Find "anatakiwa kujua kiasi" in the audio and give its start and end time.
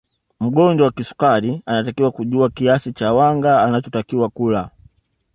1.65-2.93